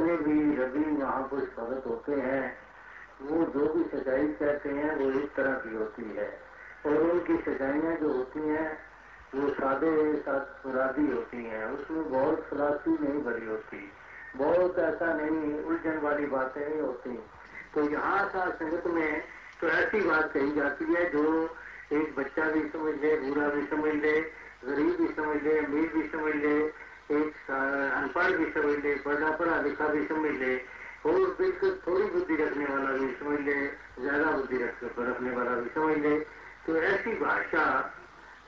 जितने 0.00 0.16
भी 0.16 0.56
रवि 0.56 1.02
महापुरुष 1.02 1.44
भगत 1.44 1.86
होते 1.86 2.12
हैं, 2.12 2.58
वो 3.22 3.44
जो 3.44 3.74
भी 3.74 3.84
सच्चाई 3.84 4.26
कहते 4.28 4.68
हैं, 4.68 4.96
वो 4.96 5.20
एक 5.20 5.34
तरह 5.34 5.52
की 5.52 5.76
होती 5.76 6.02
है। 6.02 6.40
और 6.86 6.96
उनकी 6.96 7.36
सच्चाइयाँ 7.36 7.96
जो 7.96 8.12
होती 8.12 8.40
हैं, 8.40 8.78
वो 9.34 9.48
सादे 9.48 9.90
मुरादी 10.66 11.12
होती 11.12 11.44
हैं। 11.44 11.66
उसमें 11.66 12.10
बहुत 12.10 12.46
फिलासफी 12.50 12.90
नहीं 12.90 13.22
भरी 13.22 13.46
होती। 13.46 13.92
बहुत 14.36 14.78
ऐसा 14.78 15.14
नहीं, 15.14 15.64
उलझन 15.64 15.98
वाली 15.98 16.26
बातें 16.26 16.70
नहीं 16.70 16.80
होती। 16.80 17.22
तो 17.74 17.90
यहाँ 17.90 18.28
सा 18.28 18.50
संगत 18.50 18.86
में 18.86 19.22
तो 19.60 19.68
ऐसी 19.68 20.00
बात 20.00 20.32
कही 20.32 20.52
जाती 20.52 20.84
है 20.84 21.10
जो 21.10 21.50
एक 21.92 22.16
बच्चा 22.18 22.50
भी 22.50 22.60
समझ 22.60 22.94
ले, 22.94 23.16
बूढ़ा 23.16 23.48
भी 23.48 23.66
समझ 23.66 23.94
ले, 23.94 24.20
गरीब 24.64 24.96
भी 24.96 25.14
समझ 25.14 25.42
ले, 25.42 25.58
अमीर 25.58 25.92
भी 25.94 26.08
समझ 26.08 26.34
ले 26.34 26.89
एक 27.10 27.50
अनपढ़ 27.50 28.32
भी 28.32 28.44
समझ 28.52 28.76
ले 28.84 28.94
पढ़ा 29.04 29.30
पढ़ा 29.36 29.60
लिखा 29.62 29.86
भी 29.88 30.04
समझ 30.06 30.30
ले, 30.32 30.54
और 31.06 31.18
बिल्कुल 31.38 31.78
थोड़ी 31.86 32.04
बुद्धि 32.10 32.36
रखने 32.36 32.64
वाला 32.64 32.92
भी 32.94 33.12
समझ 33.14 33.38
ले, 33.40 33.54
ज़्यादा 34.00 34.30
बुद्धि 34.32 34.56
रखने 34.56 35.30
वाला 35.30 35.54
भी 35.54 35.70
समझ 35.74 35.96
ले। 35.98 36.18
तो 36.66 36.76
ऐसी 36.84 37.14
भाषा 37.20 37.64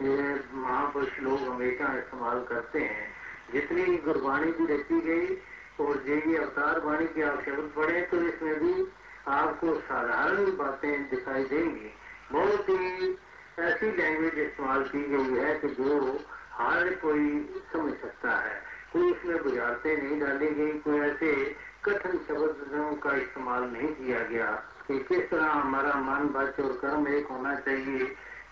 महापुरुष 0.02 1.18
लोग 1.22 1.40
हमेशा 1.42 1.92
इस्तेमाल 1.98 2.44
करते 2.44 2.80
हैं। 2.80 3.06
जितनी 3.52 3.96
गुरबाणी 4.04 4.52
भी 4.52 4.66
रखी 4.66 5.00
गई, 5.02 5.36
और 5.80 6.02
ये 6.08 6.36
अवतार 6.36 6.80
वाणी 6.80 7.06
के 7.14 7.22
आप 7.22 7.42
शब्द 7.46 7.70
पढ़े 7.76 8.00
तो 8.10 8.20
इसमें 8.22 8.58
भी 8.60 8.74
आपको 9.30 9.74
साधारण 9.80 10.56
बातें 10.56 11.08
दिखाई 11.10 11.44
देंगी। 11.44 11.90
बहुत 12.32 12.68
ही 12.68 13.16
ऐसी 13.60 13.90
लैंग्वेज 13.96 14.38
इस्तेमाल 14.38 14.82
की 14.84 15.02
गई 15.06 15.38
है 15.38 15.54
कि 15.60 15.68
जो 15.76 15.98
हर 16.58 16.94
कोई 16.94 17.54
समझ 17.72 17.92
सकता 17.92 18.30
है। 18.30 18.62
कोई 18.92 19.12
इसमें 19.12 19.42
बुझारते 19.42 19.96
नहीं 19.96 20.20
डाली 20.20 20.50
गई 20.50 20.72
कोई 20.72 20.98
ऐसे 20.98 21.56
कठिन 21.84 22.12
शब्दों 22.12 22.96
का 22.96 23.16
इस्तेमाल 23.16 23.62
नहीं 23.62 23.88
किया 23.88 24.18
गया 24.18 24.50
कि 24.88 24.98
किस 24.98 25.30
तरह 25.30 25.46
हमारा 25.46 25.94
मन 25.94 26.28
बच 26.28 26.60
और 26.60 26.72
कर्म 26.72 27.08
एक 27.08 27.26
होना 27.26 27.54
चाहिए। 27.54 28.04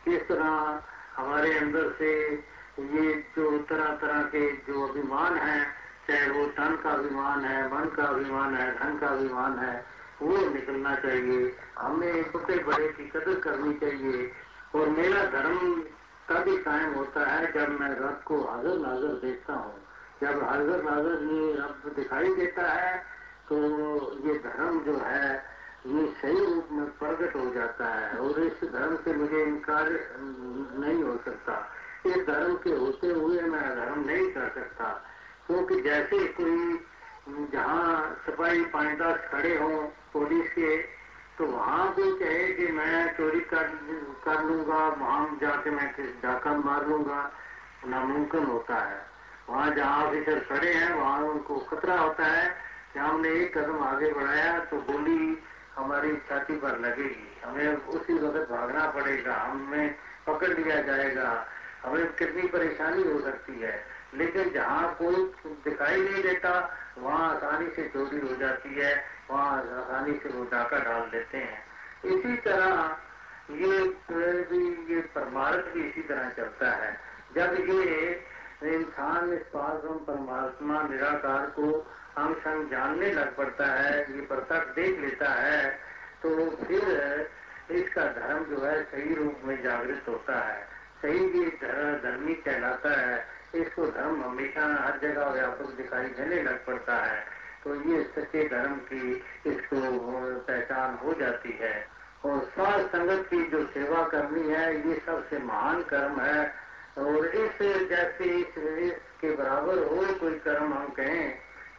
किस 0.05 0.29
तरह 0.29 0.83
हमारे 1.17 1.59
अंदर 1.59 1.95
से 1.99 2.35
ये 2.81 3.15
जो 3.37 3.59
तरह 3.59 3.85
तरह 3.85 4.23
के 4.23 4.53
जो 4.53 4.87
अभिमान 4.87 5.37
है, 5.37 5.67
चाहे 6.09 6.31
वो 6.31 6.47
तन 6.47 6.77
का 6.77 6.91
अभिमान 6.91 7.45
है, 7.45 7.79
मन 7.79 7.85
का 7.85 8.05
अभिमान 8.05 8.55
है, 8.55 8.79
धन 8.79 8.99
का 8.99 9.07
अभिमान 9.07 9.59
है, 9.59 9.87
वो 10.23 10.37
निकलना 10.37 10.95
चाहिए। 10.95 11.57
हमें 11.79 12.33
छोटे 12.33 12.65
बड़े 12.65 12.89
की 12.89 13.09
कदर 13.09 13.41
करनी 13.41 13.75
चाहिए। 13.75 14.33
और 14.75 14.89
मेरा 14.89 15.25
धर्म 15.25 15.85
तभी 16.31 16.57
कायम 16.63 16.93
होता 16.95 17.25
है 17.27 17.53
जब 17.53 17.71
मैं 17.81 17.91
रब 17.93 18.21
को 18.25 18.37
हाजिर 18.43 18.79
नाजर 18.79 19.15
देखता 19.23 19.55
हूँ। 19.55 19.75
जब 20.23 20.43
हाजिर 20.45 20.83
नाजर 20.85 21.23
ये 21.27 21.53
रब 21.55 21.93
दिखाई 21.97 22.35
देता 22.35 22.67
है 22.73 22.93
तो 23.49 23.57
ये 24.27 24.35
धर्म 24.41 24.79
जो 24.81 24.97
है, 24.99 25.31
ये 25.87 26.07
सही 26.21 26.45
रूप 26.47 26.69
में 26.73 26.87
प्रकट 26.99 27.35
हो 27.37 27.49
जाता 27.55 27.87
है 27.87 28.19
और 28.19 28.39
इस 28.41 28.63
धर्म 28.73 28.97
से 28.97 29.15
मुझे 29.15 29.43
इनकार 29.43 29.91
नहीं 30.79 31.03
हो 31.03 31.17
सकता। 31.25 31.57
इस 32.07 32.27
धर्म 32.27 32.55
के 32.57 32.71
होते 32.75 33.09
हुए 33.09 33.41
मैं 33.45 33.63
धर्म 33.77 34.05
नहीं 34.07 34.31
कर 34.31 34.49
सकता, 34.55 34.89
क्योंकि 35.47 35.81
जैसे 35.83 36.27
कोई 36.37 36.79
जहाँ 37.53 38.15
सिपाही 38.27 38.65
पानीदास 38.67 39.29
खड़े 39.33 39.57
हों, 39.59 39.79
पुलिस 40.13 40.53
के 40.53 40.77
तो 41.41 41.47
वहाँ 41.47 41.93
कोई 41.95 42.11
कहे 42.19 42.49
कि 42.53 42.73
मैं 42.73 43.17
चोरी 43.17 43.41
कर 43.41 43.69
कर 44.25 44.43
लूँगा, 44.45 44.79
वहाँ 45.01 45.39
जाके 45.41 45.71
मैं 45.71 45.87
डाका 46.23 46.53
मार 46.57 46.87
लूँगा, 46.87 47.21
नामुमकिन 47.89 48.45
होता 48.45 48.77
है। 48.77 49.01
वहाँ 49.49 49.71
जहाँ 49.71 50.05
ऑफिसर 50.05 50.39
खड़े 50.41 50.73
हैं, 50.73 50.95
वहाँ 50.95 51.21
उनको 51.21 51.59
खतरा 51.59 51.97
होता 51.99 52.27
है 52.27 52.49
कि 52.93 52.99
हमने 52.99 53.29
एक 53.29 53.59
कदम 53.59 53.79
आगे 53.85 54.13
बढ़ाया 54.13 54.59
तो 54.65 54.77
गोली 54.81 55.43
हमारी 55.77 56.13
छाती 56.29 56.57
पर 56.57 56.79
लगेगी। 56.79 57.41
हमें 57.45 57.77
उसी 57.89 58.15
वक्त 58.15 58.51
भागना 58.51 58.87
पड़ेगा, 58.91 59.35
हमें 59.35 59.95
पकड़ 60.27 60.49
लिया 60.49 60.83
जाएगा। 60.83 61.47
हमें 61.85 62.07
कितनी 62.13 62.43
परेशानी 62.49 63.03
हो 63.03 63.21
सकती 63.21 63.61
है। 63.61 63.85
लेकिन 64.15 64.51
जहाँ 64.51 64.95
कोई 64.95 65.25
दिखाई 65.65 66.01
नहीं 66.01 66.23
देता, 66.23 66.53
वहाँ 66.99 67.29
आसानी 67.35 67.67
से 67.77 67.83
चोरी 67.89 68.21
हो 68.21 68.35
जाती 68.37 68.75
है, 68.75 68.95
वहाँ 69.31 69.59
आसानी 69.75 70.19
से 70.23 70.29
वो 70.29 70.45
डाका 70.45 70.79
डाल 70.79 71.09
देते 71.11 71.39
हैं। 71.39 71.63
इसी 72.07 72.37
तरह 72.39 72.97
ये 73.53 73.79
भी 74.51 74.95
ये 74.95 75.01
परमार्थ 75.15 75.73
भी 75.75 75.89
इसी 75.89 76.03
तरह 76.03 76.29
चलता 76.31 76.71
है। 76.75 76.93
जब 77.35 77.55
ये 77.69 78.11
इंसान 78.65 79.33
इस 79.33 79.43
परमात्मा 79.55 80.83
निराकार 80.83 81.47
को 81.51 81.71
अंग 82.19 82.35
संग 82.37 82.71
जानने 82.71 83.13
लग 83.13 83.37
पड़ता 83.37 83.67
है, 83.67 84.01
ये 84.15 84.21
प्रत्यक्ष 84.23 84.75
देख 84.75 84.99
लेता 85.01 85.33
है 85.33 85.71
तो 86.23 86.29
फिर 86.59 87.31
इसका 87.73 88.05
धर्म 88.13 88.45
जो 88.45 88.65
है 88.65 88.83
सही 88.85 89.15
रूप 89.15 89.43
में 89.45 89.63
जागृत 89.63 90.09
होता 90.09 90.39
है। 90.41 90.63
सही 91.03 91.27
भी 91.27 91.45
धर्मी 91.57 92.35
कहलाता 92.37 92.91
है। 93.01 93.40
इसको 93.55 93.87
धर्म 93.87 94.23
हमेशा 94.23 94.67
हर 94.85 94.99
जगह 95.03 95.31
व्यापक 95.31 95.71
दिखाई 95.77 96.05
देने 96.19 96.43
लग 96.43 96.65
पड़ता 96.67 96.97
है। 96.97 97.25
तो 97.65 97.75
ये 97.91 98.03
सच्चे 98.15 98.45
धर्म 98.49 98.75
की 98.91 99.13
इसको 99.47 99.81
पहचान 100.47 100.95
हो 100.97 101.15
जाती 101.15 101.59
है। 101.61 101.75
और 102.25 102.39
स्वास्थ्य 102.55 102.89
संगत 102.89 103.27
की 103.27 103.43
जो 103.51 103.65
सेवा 103.67 104.03
करनी 104.09 104.49
है 104.49 104.89
ये 104.89 104.95
सबसे 105.07 105.39
महान 105.39 105.83
कर्म 105.83 106.21
है। 106.21 106.55
और 106.99 107.27
इस 107.27 107.59
जैसे 107.89 108.25
इस, 108.25 108.59
इसके 108.59 109.35
बराबर 109.37 109.79
हो 109.79 110.15
कोई 110.21 110.39
कर्म 110.39 110.73
हम 110.73 110.89
कहें 110.89 111.31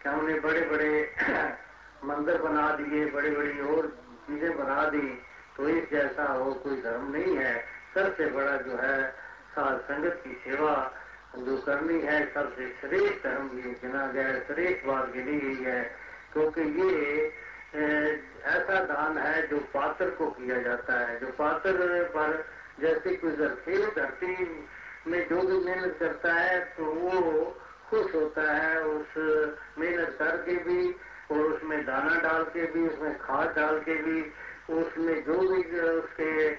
कि 0.04 0.10
हमने 0.10 0.40
बड़े 0.40 0.62
बड़े 0.62 1.16
मंदिर 2.06 2.42
बना 2.42 2.70
दिए 2.76 3.06
बड़ी 3.06 3.30
बड़ी 3.30 3.60
और 3.68 3.88
चीज़ें 4.28 4.58
बना 4.58 4.84
दी 4.86 5.08
तो 5.58 5.68
इस 5.70 5.90
जैसा 5.92 6.24
हो 6.24 6.54
कोई 6.54 6.82
धर्म 6.82 7.12
नहीं 7.12 7.38
है। 7.38 7.54
सबसे 7.96 8.26
बड़ा 8.26 8.56
जो 8.58 8.78
है 8.78 9.12
साध 9.52 9.80
संगत 9.82 10.22
की 10.24 10.34
सेवा 10.44 10.74
जो 11.38 11.58
करनी 11.58 12.00
है 12.02 12.34
सबसे 12.34 12.68
श्रेष्ठ 12.82 13.24
धर्म 13.24 13.50
ये 13.58 13.72
गिना 13.82 14.06
गया 14.08 14.28
है 14.28 14.40
श्रेष्ठ 14.48 14.86
बात 14.86 15.12
गिनी 15.14 15.40
गई 15.40 15.64
है। 15.64 15.82
क्योंकि 16.34 16.62
ये 16.62 17.34
ऐसा 18.46 18.80
दान 18.84 19.18
है 19.18 19.48
जो 19.48 19.58
पात्र 19.74 20.10
को 20.10 20.28
किया 20.28 20.58
जाता 20.62 21.00
है। 21.00 21.20
जो 21.20 21.28
पात्र 21.28 22.04
पर 22.16 22.46
जैसे 22.80 23.16
कोई 23.16 23.32
धरती 23.32 24.68
में 25.08 25.28
जो 25.30 25.42
भी 25.42 25.58
मेहनत 25.66 25.98
करता 26.00 26.34
है 26.34 26.60
तो 26.78 26.86
वो 26.86 27.12
खुश 27.90 28.16
होता 28.16 28.52
है। 28.54 28.84
उस 28.84 29.08
मेहनत 29.78 30.16
करके 30.20 30.56
भी, 30.58 30.92
और 31.32 31.38
उसमें 31.38 31.86
दाना 31.86 32.20
डाल 32.22 32.44
के 32.44 32.66
भी, 32.66 32.88
उसमें 32.88 33.18
खाद 33.18 33.54
डाल 33.56 33.80
के 33.80 33.96
भी, 33.96 34.22
उसमें 34.74 35.24
जो 35.24 35.40
भी 35.40 35.80
उसके 35.80 36.52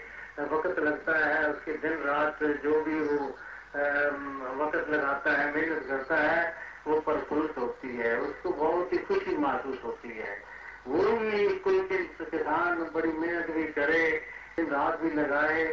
वक्त 0.44 0.78
लगता 0.78 1.16
है, 1.18 1.50
उसके 1.52 1.72
दिन, 1.72 1.92
रात, 1.92 2.38
जो 2.42 2.82
भी 2.82 3.00
वो 3.00 3.36
वक्त 3.76 4.90
लगाता 4.90 5.32
है, 5.32 5.54
मेहनत 5.54 5.86
करता 5.88 6.16
है, 6.16 6.54
वो 6.86 7.00
प्रफुल्लित 7.00 7.58
होती 7.58 7.96
है, 7.96 8.20
उसको 8.20 8.50
बहुत 8.50 8.92
ही 8.92 8.98
खुशी 8.98 9.36
महसूस 9.36 9.80
होती 9.84 10.08
है। 10.08 10.42
वो 10.86 11.02
ही 11.02 11.48
कोई 11.58 11.80
किसान 11.82 12.90
बड़ी 12.94 13.12
मेहनत 13.12 13.50
भी 13.50 13.64
करे, 13.64 14.22
रात 14.60 15.00
भी 15.00 15.10
लगाए, 15.10 15.64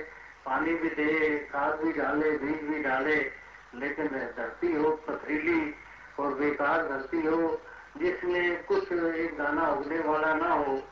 पानी 0.45 0.73
भी 0.73 0.89
दे, 0.89 1.39
खाद 1.39 1.79
भी 1.79 1.91
डाले, 1.91 2.31
बीज 2.31 2.61
भी 2.61 2.83
डाले, 2.83 3.31
लेकिन 3.75 4.07
धरती 4.07 4.73
हो 4.73 4.91
पथरीली 4.91 5.75
और 6.19 6.33
बेकार 6.33 6.87
धरती 6.87 7.21
हो, 7.21 7.61
जिसमें 7.97 8.63
कुछ 8.63 8.91
एक 8.91 9.37
दाना 9.37 9.67
उगने 9.67 9.99
वाला 9.99 10.33
ना 10.33 10.53
हो, 10.53 10.83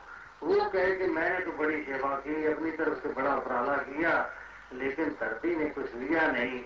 वो 0.42 0.68
कहे 0.68 0.96
कि 0.96 1.06
मैंने 1.06 1.44
तो 1.44 1.52
बड़ी 1.52 1.82
सेवा 1.82 2.16
की, 2.16 2.46
अपनी 2.46 2.70
तरफ़ 2.70 2.98
से 2.98 3.08
बड़ा 3.08 3.36
उपराला 3.36 3.76
किया, 3.76 4.30
लेकिन 4.72 5.04
धरती 5.08 5.56
ने 5.56 5.64
कुछ 5.64 5.94
लिया 5.94 6.32
नहीं। 6.32 6.64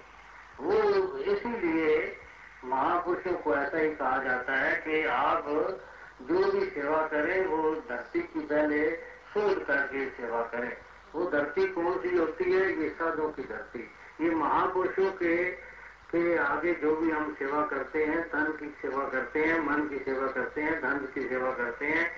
वो 0.63 0.73
इसीलिए 1.19 2.17
महापुरुषों 2.65 3.33
को 3.33 3.55
ऐसा 3.55 3.79
ही 3.79 3.91
कहा 3.91 4.23
जाता 4.23 4.53
है 4.53 4.75
कि 4.75 5.07
आप 5.07 5.45
जो 6.23 6.53
भी 6.53 6.67
सेवा 6.67 7.07
करें, 7.07 7.47
वो 7.47 7.75
धरती 7.75 8.21
की 8.21 8.41
पहले 8.41 8.91
सोच 9.35 9.67
करके 9.67 10.07
सेवा 10.07 10.43
करें। 10.43 10.77
वो 11.15 11.31
धरती 11.31 11.67
कौन 11.67 11.99
सी 11.99 12.19
होती 12.19 12.53
है? 12.53 12.83
ये 12.83 12.89
साधु 12.89 13.29
की 13.29 13.43
धरती। 13.43 13.91
ये 14.21 14.31
महापुरुषों 14.31 15.11
के 15.11 15.73
के 16.13 16.37
आगे 16.37 16.75
जो 16.75 16.97
भी 16.97 17.11
हम 17.11 17.35
सेवा 17.39 17.67
करते 17.67 18.05
हैं 18.05 18.29
तन 18.29 18.45
की 18.45 18.77
सेवा 18.83 19.09
करते 19.09 19.45
हैं, 19.45 19.67
मन 19.67 19.89
की 19.89 19.99
सेवा 19.99 20.27
करते 20.27 20.63
हैं, 20.63 20.83
धन 20.83 21.09
की 21.15 21.29
सेवा 21.29 21.51
करते 21.51 21.87
हैं, 21.87 22.11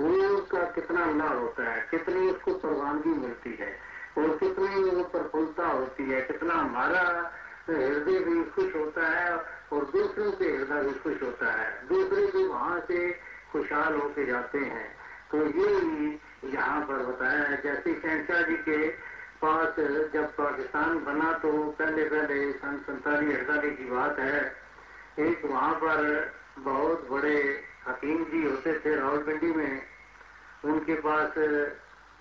वो 0.00 0.08
उसका 0.10 0.58
कितना 0.58 1.06
लाभ 1.06 1.38
होता 1.38 1.70
है? 1.70 1.88
कितनी 1.90 2.30
उसको 2.30 2.54
प्रवानगी 2.54 3.08
मिलती 3.08 3.58
है? 3.60 3.78
और 4.18 4.36
कितनी 4.36 4.90
वो 4.90 5.04
प्रफुल्लता 5.04 5.66
होती 5.66 6.10
है? 6.10 6.20
कितना 6.20 6.54
हमारा 6.54 7.32
हृदय 7.68 8.18
भी 8.20 8.42
खुश 8.50 8.74
होता 8.74 9.06
है 9.08 9.30
और 9.72 9.84
दूसरों 9.92 10.30
के 10.32 10.44
हृदय 10.46 10.82
भी 10.82 10.92
खुश 11.00 11.22
होता 11.22 11.52
है। 11.52 11.68
दूसरे 11.88 12.26
भी 12.26 12.44
वहाँ 12.44 12.80
से 12.80 13.10
खुशहाल 13.52 13.94
होके 13.94 14.26
जाते 14.26 14.58
हैं। 14.58 14.86
तो 15.30 15.38
ये 15.38 15.70
यहाँ 16.52 16.80
पर 16.80 17.04
बताया 17.06 17.42
है। 17.42 17.60
जैसे 17.62 17.94
शहशाह 17.94 18.42
जी 18.42 18.56
के 18.62 18.88
पास 19.42 19.80
जब 20.12 20.32
पाकिस्तान 20.34 20.98
बना 21.04 21.32
तो 21.38 21.52
पहले 21.78 22.04
पहले 22.04 22.52
सन 22.52 22.78
सैतालीस 22.86 23.36
अड़तालीस 23.36 23.76
की 23.78 23.90
बात 23.90 24.18
है। 24.18 24.40
एक 25.20 25.44
वहाँ 25.44 25.74
पर 25.74 25.98
बहुत 26.58 27.08
बड़े 27.10 27.36
हकीम 27.88 28.24
जी 28.24 28.42
होते 28.44 28.78
थे 28.78 28.94
रावलपिंडी 28.94 29.52
में। 29.52 29.82
उनके 30.64 30.94
पास 31.00 31.38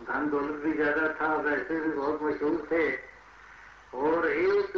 धन 0.01 0.29
दौलत 0.29 0.61
भी 0.63 0.73
ज़्यादा 0.73 1.07
था 1.13 1.35
वैसे 1.41 1.79
भी 1.79 1.91
बहुत 1.91 2.23
मशहूर 2.23 2.67
थे। 2.71 2.85
और 3.95 4.27
एक 4.27 4.75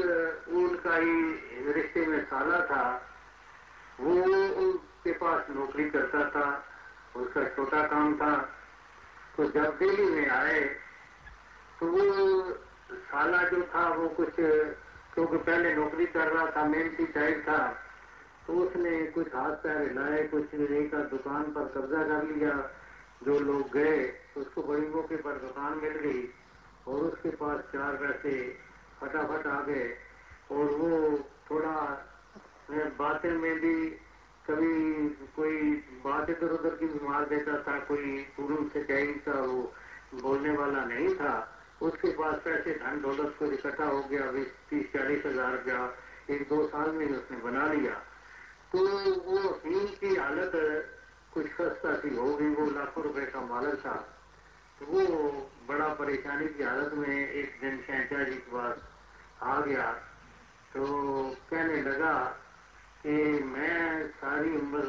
उनका 0.49 0.95
ही 0.95 1.71
रिश्ते 1.73 2.05
में 2.07 2.23
साला 2.25 2.59
था, 2.65 2.83
वो 3.99 4.13
उनके 4.13 5.11
पास 5.13 5.49
नौकरी 5.49 5.89
करता 5.89 6.23
था, 6.29 6.47
उसका 7.15 7.43
छोटा 7.49 7.81
काम 7.87 8.15
था। 8.17 8.35
तो 9.37 9.45
जब 9.51 9.77
दिल्ली 9.79 10.05
में 10.05 10.29
आए 10.29 10.59
तो 11.79 11.87
वो 11.87 12.03
साला 12.91 13.43
जो 13.43 13.61
था, 13.65 13.87
वो 13.89 14.07
कुछ, 14.09 14.35
क्योंकि 15.13 15.37
पहले 15.37 15.73
नौकरी 15.75 16.05
कर 16.07 16.27
रहा 16.27 16.45
था 16.51 16.63
मेहनती 16.65 17.05
टाइप 17.13 17.43
था 17.49 17.59
तो 18.47 18.53
उसने 18.55 18.91
कुछ 19.07 19.33
हाथ 19.35 19.55
पैर 19.63 19.81
हिलाए, 19.81 20.23
कुछ 20.23 20.53
एक 20.53 20.95
दुकान 21.11 21.43
पर 21.53 21.65
कब्जा 21.73 22.03
कर 22.03 22.23
लिया। 22.25 22.53
जो 23.23 23.39
लोग 23.39 23.71
गए, 23.71 23.97
उसको 24.37 24.63
बड़ी 24.63 24.87
मौके 24.87 25.15
पर 25.17 25.37
दुकान 25.37 25.77
मिल 25.77 25.93
गई 25.99 26.23
और 26.87 26.99
उसके 27.01 27.29
पास 27.35 27.59
चार 27.73 27.95
पैसे 27.95 28.33
फटाफट 29.01 29.47
आ 29.47 29.61
गए 29.61 29.87
और 30.51 30.73
वो 30.73 31.17
थोड़ा 31.49 31.75
बातें 32.99 33.31
में 33.31 33.53
भी 33.59 33.75
कभी 34.45 35.09
कोई 35.35 35.57
बात 36.03 36.29
इधर 36.29 36.51
उधर 36.51 36.75
की 36.75 36.85
मार 37.03 37.25
देता 37.25 37.57
था, 37.63 37.77
कोई 37.79 38.17
पूर्ण 38.37 38.67
सच्चाई 38.69 39.13
का 39.27 39.39
वो 39.41 39.61
बोलने 40.21 40.51
वाला 40.57 40.83
नहीं 40.85 41.13
था। 41.15 41.33
उसके 41.81 42.11
पास 42.11 42.35
पैसे 42.45 42.73
धन 42.73 43.01
दौलत 43.01 43.35
को 43.39 43.45
इकट्ठा 43.45 43.85
हो 43.85 44.01
गया 44.01 44.31
बीस 44.31 44.47
तीस, 44.69 44.85
चालीस 44.93 45.25
हज़ार 45.25 45.51
रुपया 45.51 45.79
एक 46.29 46.47
दो 46.49 46.67
साल 46.67 46.91
में 46.91 47.05
उसने 47.07 47.37
बना 47.37 47.67
लिया। 47.73 47.93
तो 48.71 48.77
वो 49.23 49.39
नींद 49.65 49.89
की 49.99 50.15
हालत 50.15 50.51
कुछ 51.33 51.45
खस्ता 51.47 51.93
सी 51.95 52.15
हो 52.15 52.33
गई, 52.35 52.49
वो 52.49 52.65
लाखों 52.71 53.03
रुपए 53.03 53.25
का 53.25 53.41
मालक 53.41 53.79
था। 53.85 53.95
तो 54.79 54.85
वो 54.85 55.31
बड़ा 55.67 55.87
परेशानी 55.87 56.45
की 56.45 56.63
हालत 56.63 56.93
में 56.93 57.29
एक 57.29 57.57
दिन 57.61 57.83
शहजा 57.87 58.23
जी 58.23 58.35
के 58.35 58.51
पास 58.51 58.77
आ 59.43 59.61
गया। 59.61 59.91
तो 60.73 60.85
कहने 61.29 61.81
लगा 61.81 62.23
कि 63.03 63.43
मैं 63.43 64.07
सारी 64.07 64.49
उम्र 64.49 64.81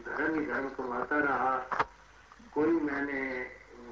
धर्म 0.00 0.40
ही 0.40 0.46
धर्म 0.46 0.68
कमाता 0.68 1.18
रहा। 1.18 1.56
कोई 2.54 2.68
मैंने 2.68 3.50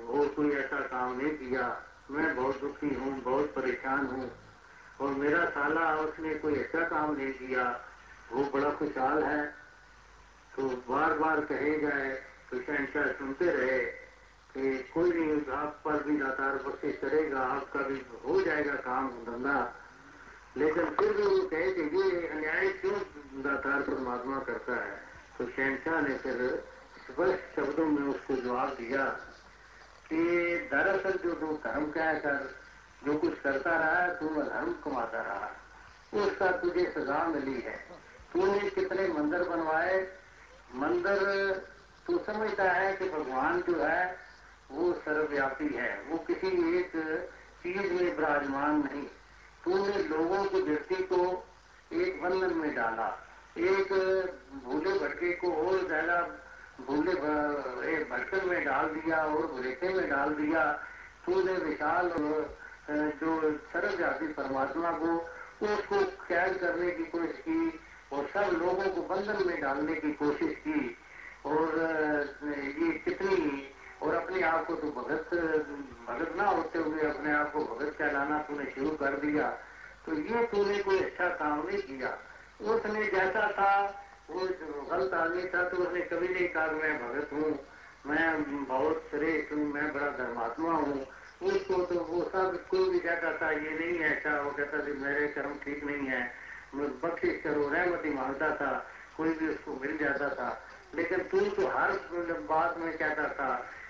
और 0.08 0.28
कोई 0.28 0.50
ऐसा 0.50 0.80
काम 0.80 1.16
नहीं 1.16 1.30
किया। 1.30 1.82
मैं 2.10 2.36
बहुत 2.36 2.60
दुखी 2.60 2.94
हूँ, 2.94 3.20
बहुत 3.20 3.54
परेशान 3.54 4.06
हूँ। 4.06 4.30
और 5.00 5.08
मेरा 5.14 5.44
साला 5.44 5.96
उसने 5.96 6.34
कोई 6.34 6.54
ऐसा 6.54 6.88
काम 6.88 7.16
नहीं 7.16 7.32
किया। 7.32 7.84
वो 8.32 8.44
बड़ा 8.44 8.70
खुशहाल 8.70 9.22
है। 9.22 9.46
तो 10.56 10.68
बार 10.68 11.18
बार 11.18 11.40
कहे 11.40 11.78
जाए 11.78 12.14
तो 12.50 12.60
शहनशाह 12.60 13.06
सुनते 13.06 13.44
रहे। 13.44 14.07
कोई 14.94 15.12
नहीं 15.12 15.52
आप 15.52 15.82
पर 15.84 16.02
भी 16.02 16.16
दातार 16.16 16.56
बख्शिश 16.56 16.96
करेगा 16.96 17.40
आपका 17.40 17.80
भी 17.80 18.06
हो 18.24 18.42
जाएगा 18.42 18.74
काम 18.74 19.08
धंधा। 19.08 19.74
लेकिन 20.56 20.84
फिर 20.84 21.12
भी 21.12 21.22
वो 21.22 21.48
कहे 21.48 21.72
कि 21.72 21.80
ये 21.80 22.28
अन्याय 22.28 22.68
क्यों 22.68 22.98
दातार 23.42 23.82
परमात्मा 23.82 24.38
करता 24.38 24.84
है? 24.84 25.02
तो 25.38 25.46
शहनशाह 25.46 26.00
ने 26.00 26.18
फिर 26.18 26.64
स्पष्ट 27.10 27.56
शब्दों 27.56 27.86
में 27.86 28.02
उसको 28.02 28.34
जवाब 28.34 28.68
दिया 28.68 29.04
कि 30.10 30.24
दरअसल 30.72 31.12
जो 31.12 31.34
तू 31.34 31.46
धर्म 31.46 31.90
कह 31.90 32.12
कर 32.12 32.54
जो 33.04 33.18
कुछ 33.18 33.40
करता 33.40 33.70
रहा 33.70 34.02
है, 34.02 34.20
तू 34.20 34.28
धर्म 34.28 34.72
कमाता 34.72 35.22
रहा। 35.22 35.50
उसका 36.24 36.50
तुझे 36.50 36.92
सजा 36.94 37.26
मिली 37.26 37.60
है। 37.60 37.76
तूने 38.32 38.70
कितने 38.70 39.08
मंदिर 39.08 39.42
बनवाए? 39.42 40.18
मंदिर, 40.74 41.18
तू 42.06 42.18
समझता 42.18 42.64
है 42.64 42.96
कि 42.96 43.08
भगवान 43.08 43.60
जो 43.60 43.84
है 43.84 44.27
वो 44.70 44.92
सर्वव्यापी 44.94 45.68
है। 45.74 45.90
वो 46.08 46.18
किसी 46.26 46.48
एक 46.78 46.92
चीज़ 47.62 47.92
में 47.92 48.16
विराजमान 48.16 48.82
नहीं। 48.82 49.06
तूने 49.64 50.02
लोगों 50.04 50.44
की 50.44 50.62
दृष्टि 50.62 51.02
को 51.04 51.22
एक 51.94 52.22
बंधन 52.22 52.54
में 52.56 52.74
डाला। 52.74 53.08
एक 53.58 53.92
भूले 54.64 54.98
भटके 54.98 55.32
को 55.36 55.52
और 55.62 55.86
ज़्यादा 55.86 56.20
भूले 56.86 57.14
भटकन 58.04 58.48
में 58.48 58.64
डाल 58.64 58.86
दिया 58.88 59.24
और 59.26 59.46
भुलेखे 59.46 59.88
में 59.88 60.08
डाल 60.10 60.34
दिया। 60.34 60.64
तूने 61.26 61.52
विशाल 61.60 62.08
जो 62.08 63.32
सर्वव्यापी 63.72 64.26
परमात्मा 64.32 64.90
को, 64.92 65.16
उसको 65.66 66.00
कैद 66.26 66.56
करने 66.56 66.90
की 66.90 67.04
कोशिश 67.06 67.38
की 67.38 67.80
और 68.12 68.28
सब 68.34 68.52
लोगों 68.58 68.88
को 68.90 69.02
बंधन 69.08 69.46
में 69.46 69.60
डालने 69.60 69.94
की 69.94 70.12
कोशिश 70.14 70.54
की। 70.58 70.96
और 71.46 71.74
ये 72.46 72.92
कितनी 72.98 73.36
और 74.02 74.14
अपने 74.14 74.42
आप 74.42 74.66
को 74.66 74.74
तो 74.74 74.90
भगत 74.92 75.30
भगत 76.08 76.34
ना 76.36 76.44
होते 76.46 76.78
हुए 76.78 77.00
अपने 77.06 77.32
आप 77.32 77.52
को 77.52 77.60
भगत 77.66 77.96
कहलाना 77.98 78.38
तूने 78.42 78.64
शुरू 78.74 78.90
कर 78.96 79.16
दिया। 79.20 79.48
तो 80.06 80.14
ये 80.14 80.44
तूने 80.46 80.78
कोई 80.82 80.98
अच्छा 81.00 81.28
काम 81.36 81.66
नहीं 81.66 81.80
किया। 81.80 82.10
उसने 82.66 83.04
जैसा 83.06 83.50
था, 83.52 83.72
वो 84.30 84.40
गलत 84.90 85.14
आदमी 85.14 85.44
था 85.44 85.62
तो 85.68 85.76
उसने 85.78 86.00
कभी 86.08 86.28
नहीं 86.28 86.48
कहा, 86.48 86.66
मैं 86.68 86.94
भगत 87.02 87.32
हूँ, 87.32 87.50
मैं 88.06 88.64
बहुत 88.66 89.06
श्रेष्ठ 89.10 89.52
हूँ, 89.52 89.64
मैं 89.66 89.92
बड़ा 89.94 90.10
धर्मात्मा 90.18 90.72
हूँ। 90.72 91.06
उसको 91.44 91.84
तो 91.86 92.00
वो 92.04 92.22
सब 92.30 92.56
कोई 92.70 92.88
भी 92.90 92.98
कहता 93.00 93.32
था, 93.38 93.50
ये 93.52 93.70
नहीं 93.70 93.98
है 93.98 94.16
ऐसा 94.16 94.40
वो 94.42 94.50
कहता 94.50 94.78
था, 94.78 94.94
मेरे 95.00 95.26
कर्म 95.28 95.54
ठीक 95.64 95.84
नहीं 95.84 96.06
है 96.08 96.22
बख्शिश 97.02 97.40
करो, 97.42 97.68
रहमती 97.68 98.10
माँगता 98.14 98.48
था, 98.56 98.72
कोई 99.16 99.30
भी 99.34 99.48
उसको 99.48 99.74
मिल 99.82 99.96
जाता 99.98 100.28
था। 100.34 100.48
लेकिन 100.94 101.18
तू 101.30 101.40
तो 101.52 101.68
हर 101.68 101.92
बात 102.48 102.78
में 102.78 102.96
कहता 102.96 103.28
था 103.28 103.48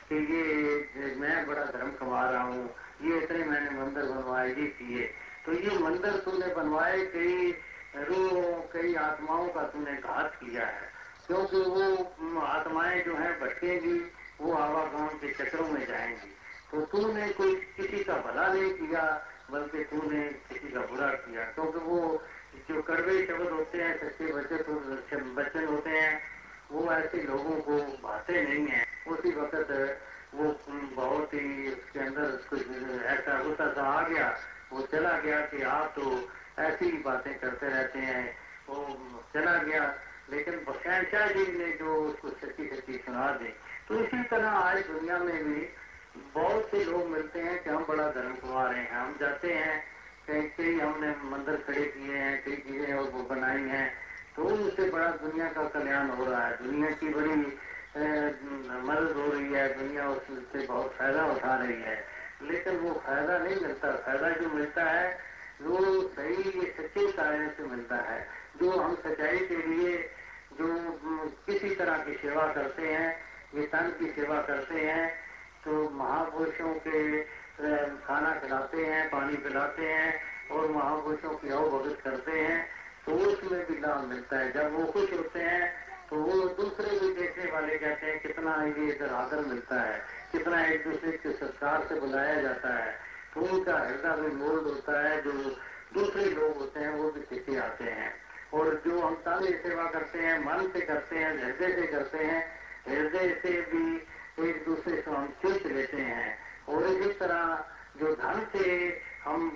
कि 0.09 0.17
ये 0.17 1.15
मैं 1.15 1.47
बड़ा 1.47 1.65
धर्म 1.65 1.91
कमा 1.91 2.31
रहा 2.31 2.43
हूँ, 2.43 2.75
ये 3.03 3.19
इतने 3.19 3.45
मैंने 3.45 3.71
मंदिर 3.71 4.05
बनवाए, 4.05 4.49
ये 4.49 4.67
किए। 4.67 5.15
तो 5.47 5.53
ये 5.53 5.79
मंदिर 5.79 6.13
तूने 6.13 6.55
बनवाए, 6.55 7.07
कई 7.07 7.53
रूहों, 7.97 8.61
कई 8.61 8.95
आत्माओं 8.95 9.49
का 9.49 9.63
तुमने 9.63 9.93
घात 9.93 10.35
किया 10.35 10.67
है। 10.67 10.99
क्योंकि 11.27 11.57
वो 11.57 12.41
आत्माएँ 12.41 13.03
जो 13.05 13.15
है 13.15 13.41
भटकेंगी 13.41 14.13
वो 14.41 14.53
आवागमन 14.55 15.07
के 15.07 15.33
चक्रों 15.33 15.69
में 15.69 15.87
जाएँगी। 15.87 16.35
तो 16.73 16.81
तूने 16.81 17.29
कोई 17.29 17.55
किसी 17.55 18.05
का 18.05 18.15
भला 18.15 18.53
नहीं 18.53 18.75
किया, 18.75 19.27
बल्कि 19.51 19.85
तूने 19.85 20.29
किसी 20.29 20.69
का 20.69 20.81
बुरा 20.81 21.09
किया। 21.09 21.45
क्योंकि 21.45 21.79
वो 21.79 22.23
जो 22.69 22.83
कड़वे 22.83 23.27
शब्द 23.27 23.49
होते 23.49 23.79
हैं, 23.79 24.01
सच्चे 24.01 24.33
बच्चे 24.33 25.17
बच्चन 25.17 25.65
होते 25.65 25.91
हैं 25.91 26.38
वो 26.73 26.93
ऐसे 26.93 27.23
लोगों 27.23 27.61
को 27.61 27.79
भाते 28.03 28.43
नहीं 28.43 28.67
है। 28.67 28.85
उसी 29.09 29.31
वक्त 29.31 29.71
वो 30.35 30.45
बहुत 30.95 31.35
ही 31.35 31.73
उसके 31.73 32.01
अंदर 32.01 32.31
कुछ 32.51 32.61
ऐसा 33.05 33.43
गुस्सा 33.43 33.73
सा 33.73 33.83
आ 33.83 34.09
गया। 34.09 34.37
वो 34.73 34.83
चला 34.83 35.13
गया 35.19 35.41
कि 35.41 35.63
आप 35.63 35.95
तो 35.97 36.29
ऐसी 36.59 36.85
ही 36.85 36.99
बातें 36.99 37.39
करते 37.39 37.67
रहते 37.67 37.99
हैं। 37.99 38.37
वो 38.69 38.99
चला 39.35 39.57
गया। 39.57 39.99
लेकिन 40.31 40.65
शहनशाह 40.69 41.27
जी 41.27 41.53
ने 41.59 41.73
जो 41.73 41.95
उसको 41.95 42.29
सच्ची 42.31 42.69
सच्ची 42.69 42.93
सुना 42.93 43.31
दी। 43.31 43.49
तो 43.89 44.01
इसी 44.01 44.23
तरह 44.23 44.49
आज 44.49 44.79
दुनिया 44.87 45.19
में 45.19 45.45
भी 45.45 45.61
बहुत 46.35 46.69
से 46.71 46.85
लोग 46.85 47.07
मिलते 47.07 47.41
हैं 47.41 47.63
कि 47.63 47.71
हम 47.71 47.85
बड़ा 47.89 48.11
धर्म 48.11 48.35
कुमा 48.35 48.71
रहे 48.71 48.81
हैं। 48.81 48.91
हम 48.91 49.17
जाते 49.21 49.53
हैं 49.53 49.85
कहीं 50.29 50.49
कई 50.49 50.79
हमने 50.79 51.15
मंदिर 51.31 51.57
खड़े 51.57 51.85
किए 51.85 52.17
हैं 52.17 52.45
कई 52.45 52.57
चीज़ें 52.57 52.95
और 52.95 53.11
वो 53.11 53.23
बनाई 53.23 53.63
हैं। 53.63 54.08
तो 54.39 54.45
उससे 54.45 54.91
बड़ा 54.91 55.07
दुनिया 55.11 55.47
का 55.53 55.63
कल्याण 55.69 56.09
हो 56.09 56.25
रहा 56.25 56.47
है। 56.47 56.57
दुनिया 56.65 56.91
की 56.91 57.09
बड़ी 57.09 57.31
मदद 58.89 59.13
हो 59.17 59.33
रही 59.33 59.53
है। 59.53 59.65
दुनिया 59.79 60.09
उससे 60.09 60.67
बहुत 60.67 60.93
फ़ायदा 60.93 61.25
उठा 61.27 61.55
रही 61.55 61.81
है। 61.83 62.05
लेकिन 62.43 62.77
वो 62.77 62.93
फ़ायदा 63.07 63.39
नहीं 63.39 63.57
मिलता। 63.61 63.91
फ़ायदा 63.97 64.29
जो 64.31 64.49
मिलता 64.49 64.85
है, 64.85 65.19
वो 65.63 66.03
सही 66.09 66.43
सच्चे 66.79 67.13
कार्य 67.13 67.49
से 67.57 67.63
मिलता 67.65 67.97
है। 68.11 68.29
जो 68.57 68.71
हम 68.71 68.95
सच्चाई 68.97 69.39
के 69.39 69.57
लिए, 69.57 69.97
जो 70.53 70.67
किसी 71.47 71.75
तरह 71.75 71.99
की 71.99 72.15
सेवा 72.15 72.47
करते 72.53 72.83
हैं 72.83 73.09
तन 73.73 73.93
की 73.99 74.07
सेवा 74.13 74.41
करते 74.43 74.75
हैं 74.75 75.15
तो 75.65 75.91
महापुरुषों 75.91 76.73
के 76.87 77.23
खाना 78.07 78.33
खिलाते 78.35 78.85
हैं, 78.87 79.09
पानी 79.11 79.37
पिलाते 79.37 79.85
हैं, 79.85 80.21
और 80.51 80.71
महापुरुषों 80.71 81.31
की 81.31 81.49
अव 81.51 81.69
भगत 81.71 82.01
करते 82.05 82.33
हैं 82.33 82.78
तो 83.09 83.15
उसमें 83.17 83.61
भी 83.67 83.75
लाभ 83.81 84.01
मिलता 84.05 84.39
है। 84.39 84.53
जब 84.53 84.73
वो 84.73 84.85
खुश 84.85 85.13
होते 85.13 85.41
हैं 85.41 85.67
तो 86.09 86.17
वो 86.17 86.49
दूसरे 86.55 86.99
भी 86.99 87.09
देखने 87.15 87.51
वाले 87.53 87.79
कहते 87.79 88.07
हैं, 88.07 88.19
कितना 88.21 88.53
ये 88.65 88.87
इधर 88.87 89.13
आदर 89.15 89.41
मिलता 89.45 89.81
है, 89.81 89.99
कितना 90.33 90.65
एक 90.65 90.85
दूसरे 90.85 91.13
के 91.13 91.33
संस्कार 91.33 91.87
से 91.89 91.95
बुलाया 92.01 92.41
जाता 92.43 92.73
है। 92.75 92.93
तो 93.35 93.41
उनका 93.43 93.77
हृदय 93.79 94.23
में 94.23 94.35
मोल्ड 94.35 94.65
होता 94.65 95.01
है, 95.03 95.21
जो 95.23 95.33
दूसरे 95.95 96.25
लोग 96.25 96.57
होते 96.57 96.81
हैं, 96.81 96.91
वो 96.91 97.11
भी 97.11 97.21
सीखे 97.23 97.57
आते 97.57 97.85
हैं। 97.85 98.13
और 98.55 98.83
जो 98.87 99.01
हम 99.01 99.15
सारे 99.15 99.53
सेवा 99.63 99.85
करते 99.85 100.19
हैं, 100.19 100.39
मन 100.41 100.69
से 100.69 100.81
करते 100.81 101.17
हैं, 101.17 101.33
हृदय 101.37 101.75
से 101.75 101.87
करते 101.87 102.19
हैं, 102.19 102.41
हृदय 102.89 103.29
से 103.43 103.51
भी 103.63 104.07
एक 104.49 104.65
दूसरे 104.65 105.03
से 105.03 105.11
हम 105.11 105.29
चुच 105.43 105.67
लेते 105.67 105.97
हैं। 105.97 106.39
और 106.69 106.87
इसी 106.87 107.13
तरह 107.13 107.65
जो 108.01 108.15
धन 108.15 108.47
से 108.53 108.65
हम 109.25 109.51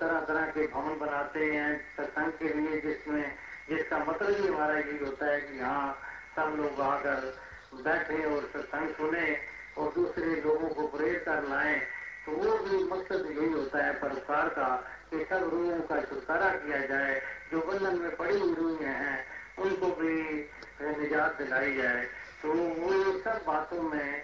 तरह 0.00 0.20
तरह 0.20 0.46
के 0.46 0.66
भवन 0.66 0.98
बनाते 0.98 1.44
हैं, 1.44 1.70
सत्संग 1.96 2.32
के 2.32 2.48
लिए, 2.54 2.80
जिसमें, 2.80 3.36
जिसका 3.68 3.98
मतलब 3.98 4.30
ही 4.30 4.46
हमारा 4.48 4.78
यही 4.78 4.98
होता 4.98 5.26
है 5.26 5.40
कि 5.40 5.58
यहाँ 5.58 5.92
सब 6.36 6.56
लोग 6.56 6.80
आकर 6.80 7.34
बैठे 7.84 8.24
और 8.24 8.50
सत्संग 8.52 8.88
सुने 8.94 9.26
और 9.78 9.92
दूसरे 9.94 10.34
लोगों 10.40 10.68
को 10.68 10.86
प्रेर 10.88 11.18
कर 11.18 11.48
लाए 11.48 11.80
तो 12.26 12.32
वो 12.32 12.56
भी 12.58 12.82
मकसद 12.84 13.26
यही 13.30 13.50
होता 13.52 13.84
है 13.84 13.92
परोपकार 13.94 14.48
का 14.48 14.68
कि 15.10 15.24
सब 15.30 15.50
रूहों 15.52 15.80
का 15.80 16.00
छुटकारा 16.00 16.48
किया 16.54 16.78
जाए, 16.86 17.20
जो 17.50 17.58
बंधन 17.60 17.98
में 17.98 18.16
पड़ी 18.16 18.38
हुई 18.40 18.54
रूहें 18.54 18.86
हैं, 18.86 19.18
उनको 19.58 19.86
भी 19.94 20.14
निजात 20.82 21.38
दिलाई 21.38 21.74
जाए। 21.74 22.02
तो 22.42 22.52
वो 22.52 23.18
सब 23.20 23.44
बातों 23.46 23.82
में 23.82 24.22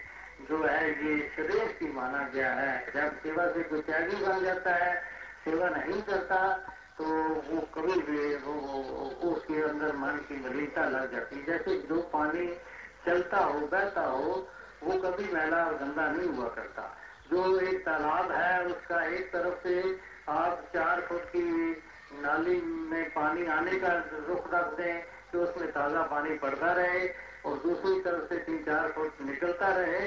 जो 0.48 0.62
है 0.64 0.90
ये 1.04 1.18
श्रेष्ठ 1.34 1.78
की 1.78 1.92
माना 1.92 2.22
गया 2.34 2.52
है। 2.52 2.92
जब 2.94 3.18
सेवा 3.22 3.46
से 3.52 3.62
कोई 3.64 3.80
त्यागी 3.82 4.16
बन 4.24 4.44
जाता 4.44 4.74
है 4.74 4.94
सेवा 5.44 5.68
नहीं 5.70 6.00
करता 6.02 6.38
तो 6.98 7.04
वो 7.04 7.60
कभी 7.74 8.00
भी 8.02 8.34
वो, 8.36 8.52
वो 8.52 9.30
उसके 9.30 9.62
अंदर 9.62 9.96
मन 9.96 10.18
की 10.28 10.36
मलिनता 10.44 10.84
लग 10.88 11.12
जाती 11.12 11.36
है। 11.36 11.44
जैसे 11.46 11.76
जो 11.88 12.00
पानी 12.12 12.46
चलता 13.06 13.38
हो 13.38 13.60
बहता 13.68 14.04
हो 14.06 14.48
वो 14.82 14.98
कभी 15.00 15.32
मैला 15.32 15.64
और 15.64 15.74
गंदा 15.76 16.06
नहीं 16.08 16.28
हुआ 16.28 16.48
करता। 16.50 16.82
जो 17.30 17.58
एक 17.60 17.78
तालाब 17.84 18.32
है 18.32 18.64
उसका 18.66 19.02
एक 19.08 19.32
तरफ़ 19.32 19.62
से 19.62 19.80
आप 20.30 20.68
चार 20.74 21.00
फुट 21.08 21.24
की 21.26 21.46
नाली 22.22 22.60
में 22.90 23.04
पानी 23.10 23.46
आने 23.48 23.78
का 23.80 23.92
रुख 24.28 24.52
रख 24.54 24.76
दें 24.78 25.02
कि 25.30 25.38
उसमें 25.38 25.70
ताज़ा 25.72 26.02
पानी 26.06 26.36
पड़ता 26.38 26.72
रहे 26.72 27.06
और 27.46 27.56
दूसरी 27.58 28.00
तरफ़ 28.00 28.28
से 28.28 28.38
तीन 28.40 28.58
चार 28.64 28.92
फुट 28.92 29.20
निकलता 29.26 29.68
रहे 29.76 30.04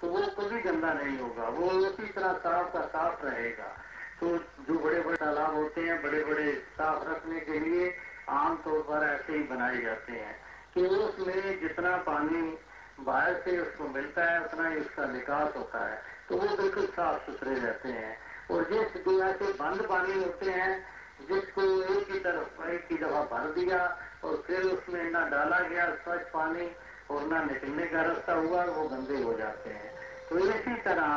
तो 0.00 0.08
वो 0.08 0.18
कभी 0.18 0.60
गंदा 0.60 0.92
नहीं 0.92 1.18
होगा। 1.18 1.44
वो 1.44 1.70
उसी 1.70 2.06
तरह 2.06 2.32
साफ़ 2.32 2.72
का 2.72 2.82
साफ़ 2.82 3.26
रहेगा। 3.26 3.76
तो 4.20 4.38
जो 4.38 4.78
बड़े 4.78 5.00
बड़े 5.00 5.16
तालाब 5.16 5.54
होते 5.54 5.80
हैं 5.80 6.02
बड़े 6.02 6.24
बड़े 6.24 6.52
साफ़ 6.54 7.08
रखने 7.08 7.40
के 7.40 7.60
लिए 7.60 7.96
आमतौर 8.28 8.80
पर 8.80 9.06
ऐसे 9.06 9.32
ही 9.32 9.42
बनाए 9.42 9.80
जाते 9.80 10.12
हैं 10.12 10.40
कि 10.74 10.86
उसमें 10.86 11.60
जितना 11.60 11.96
पानी 11.96 12.58
बाहर 13.00 13.34
से 13.34 13.60
उसको 13.60 13.84
मिलता 13.84 14.24
है, 14.24 14.44
उतना 14.44 14.68
ही 14.68 14.76
उसका 14.76 15.06
निकास 15.06 15.56
होता 15.56 15.90
है। 15.90 16.02
तो 16.28 16.36
वो 16.36 16.56
बिल्कुल 16.56 16.86
साफ़ 16.86 17.30
सुथरे 17.30 17.54
रहते 17.54 17.88
हैं। 17.88 18.18
और 18.50 18.64
जिस 18.64 19.04
दुनिया 19.04 19.32
से 19.32 19.52
बंद 19.52 19.86
पानी 19.88 20.24
होते 20.24 20.50
हैं, 20.50 20.86
जिसको 21.28 21.82
एक 21.82 22.10
ही 22.10 22.18
तरफ़ 22.20 22.64
एक 22.64 22.88
ही 22.90 22.98
दफ़ा 22.98 23.22
भर 23.22 23.52
दिया 23.52 23.98
और 24.24 24.44
फिर 24.46 24.62
उसमें 24.62 25.04
न 25.04 25.12
डाला 25.12 25.60
गया 25.60 25.94
स्वच्छ 25.94 26.22
पानी 26.22 26.76
और 27.10 27.22
न 27.24 27.46
निकलने 27.46 27.86
का 27.86 28.02
रास्ता 28.02 28.32
हुआ, 28.34 28.64
वो 28.66 28.88
गंदे 28.88 29.22
हो 29.22 29.32
जाते 29.34 29.70
हैं। 29.70 29.90
तो 30.28 30.38
इसी 30.40 30.74
तरह 30.82 31.10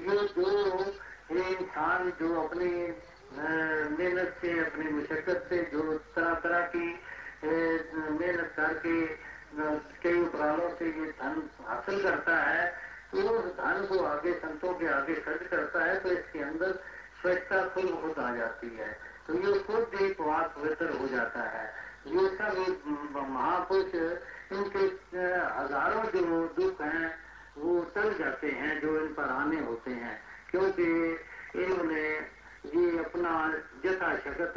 ये 0.00 0.16
जो 0.30 0.84
ये 1.32 1.42
इंसान 1.50 2.10
जो 2.20 2.28
अपनी 2.40 2.70
मेहनत 3.98 4.36
से, 4.40 4.50
अपनी 4.60 4.90
मुशक्कत 4.90 5.46
से, 5.48 5.56
जो 5.72 5.82
तरह 6.16 6.34
तरह 6.40 6.60
की 6.74 6.86
मेहनत 7.44 8.52
करके 8.56 8.94
कई 10.02 10.20
उपरालों 10.20 10.68
से 10.78 10.86
ये 10.86 11.10
धन 11.12 11.42
हासिल 11.66 12.02
करता 12.02 12.36
है 12.38 12.66
तो 13.10 13.18
उस 13.30 13.44
धन 13.56 13.86
को 13.88 14.04
आगे, 14.04 14.32
संतों 14.34 14.72
के 14.74 14.86
आगे 14.88 15.14
खर्च 15.16 15.46
करता 15.50 15.84
है 15.84 15.98
तो 16.00 16.10
इसके 16.10 16.38
अंदर 16.42 16.72
स्वच्छता 17.20 17.62
खुद 17.68 17.90
खुद 18.02 18.18
आ 18.18 18.34
जाती 18.36 18.70
है। 18.76 18.88
तो 19.26 19.34
ये 19.36 19.58
खुद 19.60 20.00
एक 20.00 20.20
वाक 20.20 20.54
पवित्र 20.56 20.90
हो 20.92 21.06
जाता 21.08 21.42
है। 21.50 21.66
ये 22.06 22.28
सब 22.28 22.54
महापुरुष, 23.30 23.94
इनके 24.52 25.16
हज़ारों 25.60 26.04
जो 26.04 26.46
दुख 26.46 26.80
हैं, 26.80 27.14
वो 27.58 27.86
टल 27.94 28.18
जाते 28.18 28.50
हैं, 28.50 28.80
जो 28.80 29.00
इन 29.00 29.14
पर 29.14 29.22
आने 29.22 29.60
होते 29.60 29.90
हैं। 29.90 30.22
क्योंकि 30.50 30.84
इन्होंने 31.56 32.04
ये 32.66 32.98
अपना 32.98 33.54
जथा 33.84 34.16
शकत 34.16 34.54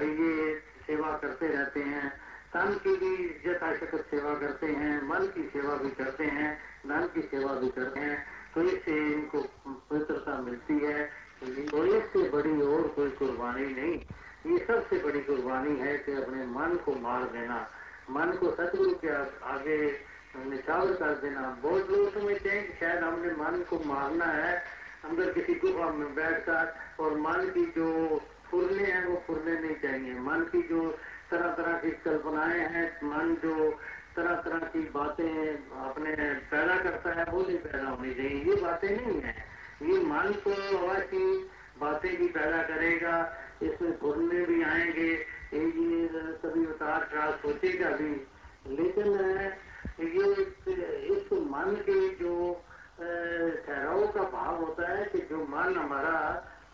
ये 0.00 0.62
सेवा 0.86 1.16
करते 1.16 1.48
रहते 1.48 1.80
हैं। 1.80 2.10
तन 2.54 2.80
की 2.84 2.96
भी 2.96 3.28
जथा 3.46 3.76
शकत 3.76 4.06
सेवा 4.10 4.34
करते 4.34 4.66
हैं, 4.66 5.08
मन 5.08 5.26
की 5.26 5.50
सेवा 5.52 5.74
भी 5.74 5.90
करते 5.90 6.24
हैं, 6.24 6.58
धन 6.88 7.06
की 7.14 7.22
सेवा 7.22 7.52
भी 7.52 7.68
करते 7.68 8.00
हैं। 8.00 8.26
तो 8.54 8.62
इससे 8.62 9.12
इनको 9.12 9.42
पवित्रता 9.66 10.38
मिलती 10.38 10.78
है। 10.78 11.04
तो 11.42 11.84
इससे 11.84 12.30
बड़ी 12.30 12.60
और 12.62 12.88
कोई 12.88 13.10
कुर्बानी 13.10 13.66
नहीं। 13.66 14.06
ये 14.46 14.58
सबसे 14.58 14.98
बड़ी 14.98 15.20
कुर्बानी 15.20 15.76
है 15.76 15.98
कि 15.98 16.12
अपने 16.12 16.46
मन 16.46 16.76
को 16.84 16.94
मार 16.94 17.24
देना, 17.24 17.70
मन 18.10 18.32
को 18.32 18.50
सतगुरु 18.50 18.90
के 18.90 19.08
आगे 19.46 20.00
निछावर 20.36 20.92
कर 20.92 21.14
देना। 21.14 21.58
बहुत 21.62 21.90
लोग 21.90 22.14
समझते 22.14 22.50
हैं 22.50 22.66
कि 22.66 22.72
शायद 22.72 23.04
हमने 23.04 23.32
मन 23.32 23.64
को 23.70 23.78
मारना 23.84 24.24
है, 24.24 24.62
अंदर 25.04 25.32
किसी 25.32 25.54
गुफा 25.54 25.90
में 25.90 26.14
बैठकर, 26.14 26.74
और 27.00 27.18
मन 27.18 27.50
की 27.54 27.66
जो 27.66 28.20
फुरने 28.50 28.82
हैं 28.82 29.06
वो 29.06 29.22
फुरने 29.26 29.60
नहीं 29.60 29.76
चाहिए 29.76 30.14
मन 30.14 30.40
की 30.40 30.62
जो 30.68 30.90
तरह 31.30 31.48
तरह 31.48 31.72
की 31.72 31.90
कल्पनाएँ 31.90 32.60
हैं, 32.60 32.96
मन 33.04 33.34
जो 33.34 33.70
तरह 34.16 34.34
तरह 34.34 34.58
की 34.58 34.80
बातें 34.80 35.56
अपने 35.80 36.10
पैदा 36.50 36.76
करता 36.76 37.10
है, 37.12 37.24
वो 37.24 37.42
नहीं 37.42 37.58
पैदा 37.58 37.88
होनी 37.88 38.14
चाहिए 38.14 38.44
ये 38.44 38.60
बातें 38.62 38.90
नहीं 38.96 39.20
है। 39.20 39.36
ये 39.82 39.98
मन 39.98 40.32
तो 40.44 40.50
अवश्य 40.78 41.48
बातें 41.80 42.16
भी 42.16 42.28
पैदा 42.28 42.62
करेगा। 42.62 43.38
इसमें 43.62 43.92
फुरने 43.98 44.44
भी 44.46 44.62
आएँगे 44.62 45.10
ये 45.54 46.08
कभी 46.42 46.66
उतार 46.66 47.08
चढ़ाव 47.12 47.32
सोचेगा 47.36 47.90
भी। 47.90 48.12
लेकिन 48.68 49.08
ये 50.00 50.26
इस 51.14 51.32
मन 51.32 51.76
के 51.80 52.08
जो 52.14 52.34
ठहराव 52.98 54.06
का 54.08 54.22
भाव 54.30 54.64
होता 54.64 54.88
है 54.88 55.04
कि 55.04 55.18
जो 55.30 55.38
मन 55.46 55.76
हमारा 55.76 56.18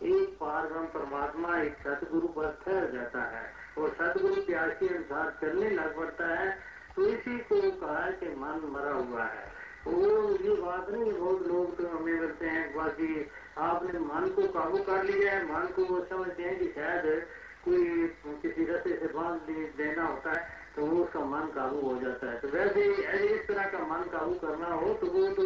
एक 0.03 0.37
पारब्रह्म 0.39 0.85
परमात्मा, 0.87 1.57
एक 1.57 1.77
सतगुरु 1.77 2.27
पर 2.27 2.57
ठहर 2.65 2.91
जाता 2.91 3.23
है, 3.29 3.43
और 3.77 3.89
सदगुरु 3.91 4.41
के 4.41 4.53
अनुसार 4.53 5.37
चलने 5.41 5.69
लग 5.69 5.95
पड़ता 5.97 6.27
है 6.33 6.51
तो 6.95 7.07
इसी 7.07 7.37
को 7.39 7.71
कहा 7.81 8.09
कि 8.11 8.29
मन 8.35 8.61
मरा 8.73 8.93
हुआ 8.93 9.23
है। 9.23 9.58
वो 9.87 9.97
ये 10.37 10.55
बात 10.61 10.89
नहीं, 10.91 11.11
बहुत 11.13 11.47
लोग 11.47 11.77
तो 11.77 11.87
हमें 11.87 12.17
करते 12.19 12.45
हैं 12.47 12.63
बाकी 12.75 13.29
आपने 13.57 13.99
मन 14.01 14.27
को 14.35 14.47
काबू 14.49 14.77
कर 14.83 15.03
लिया 15.03 15.31
है, 15.33 15.43
मन 15.45 15.67
को 15.75 15.85
वो 15.85 15.99
समझते 16.05 16.43
हैं 16.43 16.57
कि 16.59 16.67
शायद 16.75 17.27
कोई 17.65 18.07
किसी 18.41 18.65
रस्ते 18.65 18.95
से 18.97 19.07
बाँध 19.13 19.49
देना 19.77 20.05
होता 20.05 20.31
है 20.31 20.47
तो 20.75 20.85
वो 20.85 21.03
उसका 21.03 21.19
मन 21.25 21.51
काबू 21.55 21.79
हो 21.81 21.95
जाता 22.01 22.31
है। 22.31 22.39
तो 22.39 22.47
वैसे 22.49 22.83
इस 23.27 23.47
तरह 23.47 23.65
का 23.67 23.79
मन 23.85 24.03
काबू 24.11 24.33
करना 24.39 24.73
हो 24.73 24.93
तो 24.93 25.07
वो 25.07 25.27
तो 25.33 25.45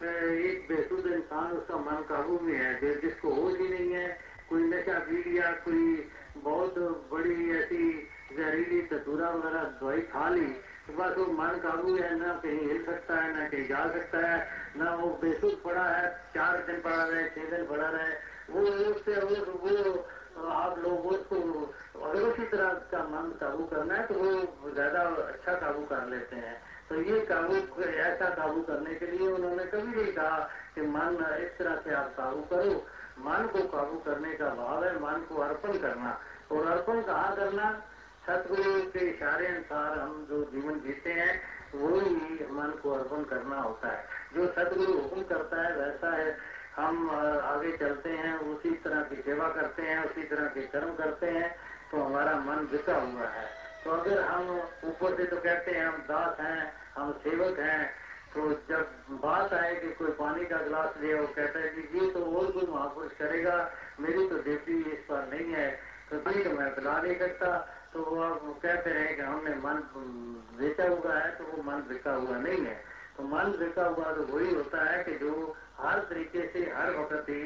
एक 0.00 0.66
बेसुद 0.68 1.06
इंसान 1.08 1.52
उसका 1.52 1.76
मन 1.78 2.02
काबू 2.08 2.38
में 2.40 2.54
है 2.54 3.00
जिसको 3.00 3.32
होश 3.32 3.58
ही 3.58 3.68
नहीं 3.68 3.92
है, 3.92 4.06
कोई 4.48 4.62
नशा 4.64 4.98
पी 4.98 5.22
लिया, 5.22 5.50
कोई 5.64 6.08
बहुत 6.38 6.78
बड़ी 7.12 7.50
ऐसी 7.52 8.08
जहरीली 8.32 8.80
तदूरा 8.88 9.30
वगैरह 9.30 9.64
दवाई 9.80 10.00
खा 10.12 10.28
ली 10.28 10.46
बस 10.90 11.16
वो 11.18 11.24
मन 11.32 11.58
काबू 11.62 11.96
है, 11.96 12.14
ना 12.18 12.32
कहीं 12.34 12.68
हिल 12.68 12.84
सकता 12.84 13.14
है, 13.14 13.32
ना 13.36 13.48
कहीं 13.48 13.66
जा 13.68 13.86
सकता 13.88 14.18
है, 14.26 14.38
ना 14.76 14.94
वो 14.94 15.08
बेसुध 15.22 15.62
पड़ा 15.62 15.84
है, 15.84 16.08
चार 16.34 16.62
दिन 16.66 16.80
पड़ा 16.80 17.02
रहे, 17.04 17.24
छह 17.28 17.50
दिन 17.50 17.66
पड़ा 17.66 17.88
रहे, 17.88 18.12
वो 18.50 18.60
उससे 18.90 19.14
वो, 19.20 20.04
आप 20.50 20.78
लोग 20.78 21.06
उसको 21.06 21.36
अगर 22.00 22.22
उसी 22.22 22.44
तरह 22.46 22.72
का 22.90 22.98
मन 23.04 23.30
काबू 23.40 23.64
करना 23.64 23.94
है 23.94 24.06
तो 24.06 24.14
वो 24.14 24.72
ज़्यादा 24.72 25.00
अच्छा 25.00 25.54
काबू 25.54 25.82
कर 25.84 26.06
लेते 26.06 26.36
हैं। 26.36 26.56
तो 26.88 27.00
ये 27.02 27.20
काबू, 27.26 27.82
ऐसा 27.82 28.28
काबू 28.30 28.62
करने 28.62 28.94
के 28.94 29.06
लिए 29.06 29.28
उन्होंने 29.28 29.64
कभी 29.64 29.96
नहीं 29.96 30.12
कहा 30.12 30.38
कि 30.74 30.80
मन 30.86 31.18
इस 31.40 31.58
तरह 31.58 31.76
से 31.76 31.94
आप 31.94 32.14
काबू 32.16 32.40
करो। 32.50 32.74
मन 33.20 33.46
को 33.52 33.66
काबू 33.68 33.98
करने 33.98 34.32
का 34.34 34.48
भाव 34.54 34.84
है, 34.84 34.94
मन 34.94 35.26
को 35.28 35.42
अर्पण 35.42 35.78
करना। 35.78 36.18
और 36.52 36.66
अर्पण 36.66 37.02
कहाँ 37.02 37.36
करना? 37.36 37.70
सतगुरु 38.22 38.80
के 38.92 39.04
इशारे 39.06 39.46
अनुसार 39.46 39.98
हम 39.98 40.26
जो 40.30 40.42
जीवन 40.44 40.80
जीते 40.80 41.12
हैं 41.12 41.40
वो 41.74 41.88
ही 41.98 42.46
मन 42.52 42.72
को 42.82 42.90
अर्पण 42.92 43.22
करना 43.24 43.58
होता 43.58 43.88
है। 43.88 44.04
जो 44.34 44.46
सतगुरु 44.48 44.92
हुक्म 44.92 45.22
करता 45.24 45.62
है 45.62 45.76
वैसा 45.76 46.10
है, 46.16 46.36
हम 46.76 47.10
आगे 47.10 47.76
चलते 47.76 48.10
हैं, 48.10 48.34
उसी 48.50 48.70
तरह 48.84 49.02
की 49.02 49.16
सेवा 49.22 49.48
करते 49.50 49.82
हैं, 49.82 50.04
उसी 50.04 50.22
तरह 50.24 50.46
के 50.48 50.66
कर्म 50.66 50.94
करते 50.96 51.26
हैं 51.28 51.50
तो 51.90 52.02
हमारा 52.02 52.36
मन 52.40 52.66
बिका 52.72 52.96
हुआ 52.96 53.28
है। 53.28 53.48
तो 53.84 53.90
अगर 53.90 54.22
हम 54.22 54.50
ऊपर 54.84 55.16
से 55.16 55.24
तो 55.24 55.36
कहते 55.38 55.70
हैं, 55.70 55.86
हम 55.86 55.98
दास 56.08 56.40
हैं, 56.40 56.72
हम 56.96 57.12
सेवक 57.24 57.58
हैं 57.58 57.90
तो 58.34 58.48
जब 58.68 58.90
बात 59.22 59.52
आए 59.54 59.74
कि 59.74 59.88
कोई 59.94 60.10
पानी 60.16 60.44
का 60.46 60.56
गिलास 60.58 60.94
ले 61.00 61.12
और 61.14 61.26
कहता 61.26 61.58
है 61.58 61.68
कि 61.68 61.98
ये 61.98 62.10
तो 62.10 62.24
और 62.32 62.50
कोई 62.52 62.66
महापुरुष 62.66 63.12
करेगा, 63.12 63.54
मेरी 64.00 64.28
तो 64.28 64.42
ड्यूटी 64.42 64.76
इस 64.92 65.00
पर 65.08 65.28
नहीं 65.32 65.52
है। 65.52 65.70
तो 66.10 66.18
तो 66.18 66.50
मैं 66.50 66.74
पिला 66.74 67.00
नहीं 67.02 67.18
सकता 67.18 67.48
तो 67.92 68.00
वो 68.00 68.52
कहते 68.62 68.90
रहे 68.90 69.14
कि 69.14 69.22
हमने 69.22 69.54
मन 69.56 69.78
बेचा 70.58 70.88
हुआ 70.88 71.14
है 71.14 71.30
तो 71.36 71.44
वो 71.46 71.62
मन 71.62 71.82
बिका 71.88 72.12
हुआ 72.14 72.36
नहीं 72.38 72.64
है। 72.66 72.74
तो 73.16 73.22
मन 73.24 73.50
बिका 73.58 73.84
हुआ 73.86 74.12
तो 74.14 74.22
वही 74.26 74.54
होता 74.54 74.84
है 74.84 75.02
कि 75.04 75.12
जो 75.18 75.56
हर 75.80 75.98
तरीके 76.10 76.46
से, 76.48 76.60
हर 76.70 76.90
वक्त 76.96 77.28
ही 77.30 77.42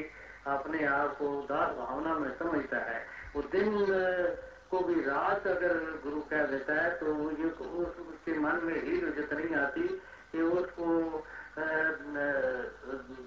अपने 0.47 0.85
आप 0.87 1.17
को 1.17 1.29
उदास 1.37 1.75
भावना 1.77 2.13
में 2.19 2.29
समझता 2.39 2.79
है। 2.83 2.99
वो 3.35 3.41
दिन 3.51 3.71
को 4.69 4.79
भी 4.79 5.01
रात 5.01 5.47
अगर 5.47 5.73
गुरु 6.03 6.21
कह 6.29 6.45
देता 6.45 6.73
है 6.75 6.89
तो 6.99 7.07
ये 7.31 7.49
उसके 7.81 8.37
मन 8.39 8.61
में 8.63 8.81
ही 8.83 8.99
रुजत 8.99 9.33
नहीं 9.33 9.55
आती 9.55 9.87
कि 10.31 10.41
उसको 10.41 10.85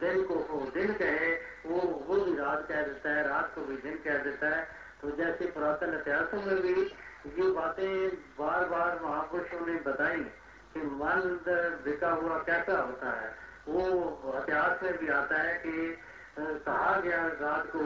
दिन 0.01 0.23
को 0.25 0.35
दिन 0.75 0.93
कहे, 0.95 1.29
वो 1.67 1.81
वो 2.09 2.17
भी 2.17 2.35
रात 2.37 2.67
कह 2.69 2.83
देता 2.83 3.11
है, 3.11 3.29
रात 3.29 3.53
को 3.55 3.61
भी 3.61 3.77
दिन 3.79 3.97
कह 4.05 4.19
देता 4.25 4.49
है। 4.49 4.67
तो 5.01 5.11
जैसे 5.17 5.47
पुरातन 5.49 5.95
इतिहासों 5.95 6.43
में 6.43 6.57
भी 6.63 6.75
ये 7.27 7.51
बातें 7.53 8.09
बार 8.39 8.65
बार 8.69 8.99
महापुरुषों 9.03 9.67
ने 9.67 9.73
बताई 9.83 10.23
कि 10.73 10.81
मन 10.81 11.39
बिका 11.85 12.11
हुआ 12.11 12.39
कैसा 12.43 12.79
होता 12.79 13.11
है। 13.13 13.31
वो 13.69 13.83
इतिहास 14.35 14.83
में 14.83 14.97
भी 14.99 15.09
आता 15.13 15.41
है 15.43 15.55
कि 15.59 15.97
कहा 16.39 17.01
गया 17.01 17.27
रात 17.41 17.67
को 17.77 17.83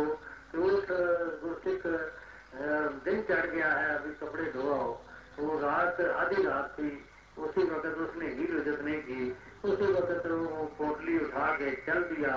दिन 3.04 3.22
चढ़ 3.22 3.46
गया 3.46 3.68
है, 3.68 3.94
अभी 3.96 4.12
कपड़े 4.16 4.44
धोआओ 4.52 4.90
वो 5.38 5.58
रात, 5.58 6.00
आधी 6.00 6.42
रात 6.42 6.74
थी। 6.78 6.90
उसी 7.38 7.62
वक्त 7.62 7.86
उसने 7.86 8.26
हील 8.28 8.56
उजत 8.58 8.80
नहीं 8.82 9.00
की। 9.02 9.30
उसी 9.64 9.92
वक्त 9.92 10.26
वो 10.26 10.64
पोटली 10.78 11.18
उठा 11.18 11.46
के 11.52 11.70
चल 11.86 12.02
दिया। 12.04 12.34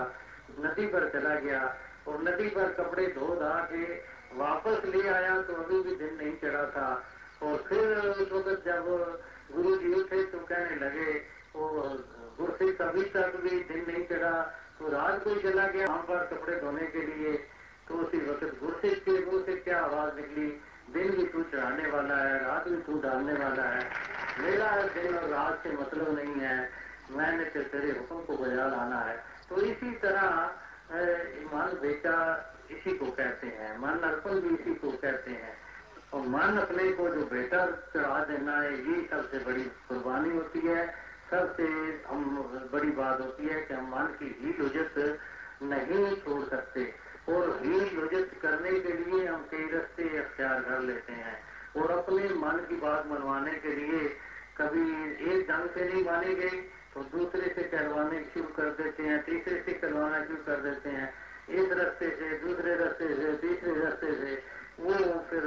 नदी 0.60 0.86
पर 0.88 1.10
चला 1.10 1.36
गया 1.38 1.62
और 2.08 2.22
नदी 2.24 2.48
पर 2.50 2.72
कपड़े 2.74 3.08
धो 3.08 3.36
धा 3.36 3.60
के 3.72 3.84
वापस 4.38 4.86
ले 4.86 5.08
आया 5.10 5.42
तो 5.42 5.54
अभी 5.56 5.82
भी 5.84 5.96
दिन 5.96 6.18
नहीं 6.18 6.36
चढ़ा 6.42 6.66
था। 6.72 6.90
और 7.44 7.56
फिर 7.70 7.98
उस 8.00 8.32
वक्त 8.32 8.66
जब 8.66 8.86
गुरु 9.52 9.76
जी 9.78 9.94
उठे 9.94 10.24
तो 10.26 10.40
कहने 10.46 10.76
लगे 10.78 11.12
वो 11.56 11.66
गुरसिख 12.38 12.82
अभी 12.82 13.04
तक 13.12 13.36
भी 13.44 13.60
दिन 13.64 13.86
नहीं 13.88 14.04
चढ़ा 14.08 14.32
तो 14.80 14.88
रात 14.92 15.24
को 15.24 15.36
चला 15.42 15.68
गया 15.68 15.86
वहाँ 15.88 16.04
पर 16.04 16.26
कपड़े 16.28 16.56
धोने 16.62 16.86
के 16.88 17.06
लिए। 17.08 17.34
तो 17.88 17.96
उसी 17.96 18.18
वक्त 18.30 18.60
गुरसिख 18.62 19.04
के 19.04 19.12
मुँह 19.26 19.44
से 19.46 19.56
क्या 19.58 19.80
आवाज़ 19.80 20.16
निकली? 20.16 20.48
दिन 20.94 21.12
भी 21.12 21.26
तू 21.26 21.42
चढ़ाने 21.44 21.90
वाला 21.92 22.16
है, 22.16 22.40
रात 22.42 22.68
भी 22.68 22.82
तू 22.82 23.00
डालने 23.02 23.34
वाला 23.34 23.64
है। 23.66 23.84
मेरा 24.40 24.70
दिन 24.96 25.16
और 25.18 25.30
रात 25.30 25.64
से 25.64 25.72
मतलब 25.72 26.16
नहीं 26.16 26.36
है। 26.42 26.58
मैंने 27.12 27.46
तो 27.46 27.62
तेरे 27.70 27.92
हुक्म 27.92 28.18
को 28.26 28.44
बजा 28.44 28.68
लाना 28.68 29.00
है। 29.00 29.16
तो 29.50 29.62
इसी 29.64 29.92
तरह 30.04 30.28
ईमान 31.42 31.78
बेटा 31.82 32.18
इसी 32.72 32.98
को 32.98 33.06
कहते 33.06 33.48
हैं। 33.48 33.80
मन 33.80 34.00
अर्पण 34.00 34.40
भी 34.40 34.56
इसी 34.56 34.74
को 34.76 34.92
कहते 34.92 35.32
हैं। 35.32 35.58
और 36.14 36.28
मन 36.28 36.60
अपने 36.60 36.92
को 36.92 37.10
जो 37.10 37.26
बेहतर 37.26 37.92
चढ़ा 37.96 38.24
देना 38.24 38.62
है, 38.62 38.74
ये 38.92 39.08
सबसे 39.10 39.38
बड़ी 39.40 39.64
कुर्बानी 39.64 40.30
होती 40.30 40.60
है। 40.60 40.88
सबसे 41.32 41.64
हम 42.08 42.38
बड़ी 42.74 42.92
बात 42.92 43.22
होती 43.22 43.48
है 43.48 43.62
कि 43.62 43.74
हम 43.74 43.86
मन 43.96 44.06
की 44.06 44.36
ही 44.40 44.54
लुजत 44.60 45.20
नहीं 45.64 46.16
छोड़ 46.16 46.50
सकते। 46.50 46.94
और 47.30 47.60
ही 47.62 47.80
लुजत 47.90 48.32
करने 48.42 48.80
के 48.80 48.94
लिए 48.94 49.28
हम 49.28 49.48
कई 49.52 49.68
रस्ते 49.74 50.18
अख्तियार 50.18 50.62
कर 50.62 50.80
लेते 50.80 51.14
हैं। 51.14 51.42
और 51.76 51.92
अपने 51.92 52.24
मन 52.24 52.58
की 52.70 52.76
बात 52.76 53.08
मनवाने 53.08 53.54
के 53.54 53.68
लिए 53.68 54.18
कभी 54.58 55.14
एक 55.32 55.48
ढंग 55.52 55.70
से 55.70 55.94
नहीं 55.94 56.06
मानी 56.06 56.36
गई 56.36 56.62
तो 56.94 57.02
दूसरे 57.02 57.54
से 57.56 57.64
करवाने 57.64 58.20
शुरू 58.34 58.48
कर 58.48 58.70
देते 58.84 59.04
हैं, 59.04 59.24
तीसरे 59.24 59.64
से 59.66 59.74
करवाना 59.74 60.26
शुरू 60.26 60.44
कर 60.46 60.56
देते 60.56 60.90
हैं। 60.90 61.14
एक 61.50 61.72
रास्ते 61.72 62.10
से, 62.10 62.38
दूसरे 62.38 62.76
रास्ते 62.76 63.08
से, 63.16 63.34
तीसरे 63.38 63.80
रास्ते 63.84 64.12
से। 64.14 64.42
वो 64.80 64.94
फिर 65.30 65.44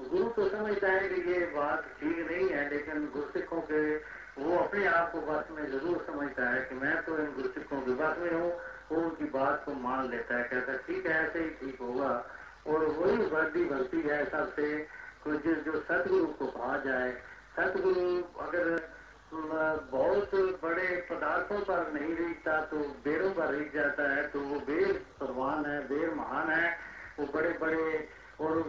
गुरु 0.00 0.28
तो 0.28 0.48
समझता 0.48 0.88
है 0.88 1.08
कि 1.08 1.30
ये 1.30 1.38
बात 1.46 1.84
ठीक 2.00 2.18
नहीं 2.30 2.48
है, 2.48 2.68
लेकिन 2.70 3.06
गुरसिखों 3.14 3.60
के 3.60 3.96
वो 4.38 4.56
अपने 4.58 4.86
आप 4.86 5.12
को 5.12 5.20
बस 5.20 5.50
में 5.50 5.66
ज़रूर 5.70 6.04
समझता 6.06 6.48
है 6.50 6.60
कि 6.60 6.74
मैं 6.74 7.02
तो 7.02 7.18
इन 7.18 7.26
गुरसिखों 7.26 7.80
के 7.80 7.94
बस 7.94 8.18
में 8.18 8.32
हूँ, 8.32 8.52
वो 8.92 9.00
उनकी 9.00 9.24
बात 9.24 9.62
को 9.64 9.74
मान 9.74 10.10
लेता 10.10 10.38
है, 10.38 10.44
कहता 10.44 10.76
ठीक 10.76 11.06
है, 11.06 11.26
ऐसे 11.26 11.38
ही 11.38 11.50
ठीक 11.50 11.80
होगा। 11.80 12.10
और 12.66 12.84
वही 12.84 13.16
वर्दी 13.16 13.64
बनती 13.64 14.00
है 14.00 14.24
सबसे 14.30 14.88
कुछ 15.24 15.46
जो 15.46 15.80
सतगुरु 15.80 16.26
को 16.26 16.46
कहा 16.46 16.76
जाए, 16.76 17.12
सतगुरु 17.56 18.22
अगर 18.40 18.93
बहुत 19.34 20.34
बड़े 20.62 20.88
पदार्थों 21.10 21.58
पर 21.60 21.92
नहीं 21.92 22.14
रीतता 22.16 22.60
तो 22.66 22.76
बेरों 23.04 23.30
पर 23.30 23.54
रीत 23.54 23.72
जाता 23.74 24.08
है 24.10 24.22
तो 24.30 24.40
वो 24.40 24.58
बेर 24.62 24.92
परवान 25.20 25.64
है 25.66 25.78
बेर 25.88 26.14
महान 26.14 26.50
है, 26.50 26.68
वो 27.18 27.26
बड़े 27.34 27.50
बड़े 27.60 28.08
और 28.40 28.62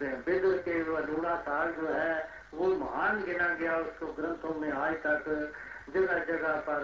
बेदर 0.00 0.56
के 0.58 0.78
लूड़ा 0.80 1.36
साग 1.38 1.74
जो 1.76 1.88
है, 1.88 2.14
वो 2.54 2.66
महान 2.76 3.22
गिना 3.24 3.48
गया 3.54 3.76
उसको 3.78 4.06
ग्रंथों 4.12 4.54
में 4.60 4.70
आज 4.72 4.94
तक। 5.06 5.52
जगह 5.94 6.24
जगह 6.24 6.60
पर 6.68 6.82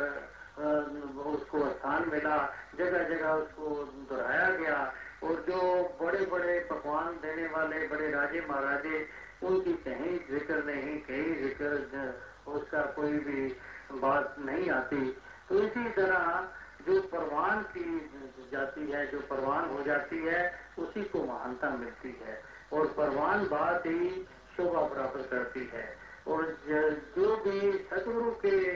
उसको 1.26 1.58
स्थान 1.70 2.08
मिला, 2.12 2.36
जगह 2.78 3.08
जगह 3.08 3.28
उसको 3.32 3.74
दोहराया 4.10 4.50
गया। 4.52 4.78
और 5.22 5.44
जो 5.48 5.60
बड़े 6.00 6.24
बड़े 6.26 6.58
पकवान 6.70 7.12
देने 7.22 7.46
वाले, 7.48 7.86
बड़े 7.88 8.10
राजे 8.10 8.40
महाराजे, 8.50 9.06
उनकी 9.42 9.72
कहीं 9.84 10.18
ज़िक्र 10.30 10.62
नहीं, 10.64 10.96
कहीं 11.00 11.34
ज़िक्र 11.42 12.14
उसका 12.48 12.82
कोई 12.82 13.18
भी 13.18 13.56
बात 13.92 14.36
नहीं 14.38 14.70
आती। 14.70 15.16
तो 15.48 15.60
इसी 15.60 15.88
तरह 15.88 16.48
जो 16.86 17.02
परवान 17.02 17.62
की 17.62 18.10
जाती 18.52 18.90
है, 18.90 19.06
जो 19.06 19.20
परवान 19.20 19.68
हो 19.70 19.82
जाती 19.82 20.18
है, 20.18 20.52
उसी 20.78 21.04
को 21.04 21.24
महानता 21.24 21.70
मिलती 21.70 22.20
है। 22.24 22.42
और 22.72 22.86
परवान 22.86 23.44
बात 23.44 23.82
ही 23.86 24.28
शोभा 24.56 24.82
प्राप्त 24.94 25.28
करती 25.30 25.70
है। 25.74 25.96
और 26.26 26.42
जो 27.18 27.36
भी 27.36 27.60
सदगुरु 27.90 28.30
के 28.30 28.74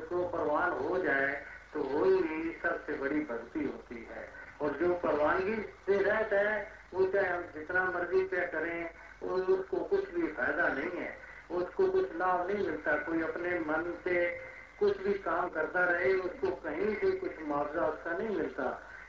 को 0.00 0.28
परवान 0.28 0.70
हो 0.70 0.98
जाए 0.98 1.44
तो 1.74 1.80
वही 1.80 2.60
सबसे 2.62 2.92
बड़ी 2.92 3.20
भक्ति 3.20 3.64
होती 3.64 4.08
है। 4.10 4.28
और 4.60 4.70
जो 4.70 4.94
परवानगी 4.94 5.54
से 5.86 6.02
रहता 6.02 6.36
है 6.36 6.72
वो 6.94 7.06
चाहे 7.06 7.26
हम 7.26 7.42
जितना 7.54 7.84
मर्ज़ी 7.84 8.24
पे 8.24 8.46
करें 8.46 8.90
उसको 9.22 9.84
कुछ 9.84 10.10
भी 10.10 10.26
फ़ायदा 10.28 10.68
नहीं 10.68 11.00
है 11.00 11.16
उसको 11.50 11.86
कुछ 11.86 12.16
लाभ 12.16 12.39
नहीं 12.50 12.66
मिलता। 12.66 12.96
कोई 12.98 13.22
अपने 13.22 13.58
मन 13.60 13.92
से 14.04 14.14
कुछ 14.78 15.00
भी 15.00 15.12
काम 15.14 15.48
करता 15.48 15.84
रहे, 15.84 16.12
उसको 16.14 16.50
कहीं 16.56 16.94
से 16.96 17.10
कुछ 17.12 17.42
मुआवजा 17.42 17.86
उसका 17.86 18.12
नहीं 18.18 18.36
मिलता। 18.36 18.68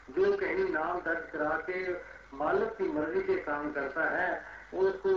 जो 0.09 0.37
कहीं 0.37 0.69
नाम 0.69 0.99
दर्ज 0.99 1.29
करा 1.31 1.57
के 1.69 1.93
मालिक 2.37 2.69
की 2.69 2.87
मर्ज़ी 2.89 3.21
से 3.21 3.35
काम 3.41 3.71
करता 3.71 4.03
है, 4.09 4.45
उसको 4.73 5.13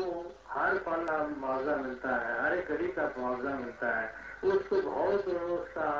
हर 0.49 0.79
पल 0.79 1.35
मुआवजा 1.39 1.77
मिलता 1.77 2.17
है, 2.17 2.43
हर 2.43 2.55
एक 2.55 2.69
घड़ी 2.69 2.89
का 2.89 3.13
मुआवजा 3.19 3.55
मिलता 3.57 3.91
है। 3.99 4.13
उसको 4.45 4.81
बहुत 4.83 5.29
उसका 5.59 5.91